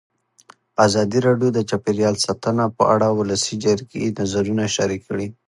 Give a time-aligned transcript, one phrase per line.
[0.85, 5.27] ازادي راډیو د چاپیریال ساتنه په اړه د ولسي جرګې نظرونه شریک کړي.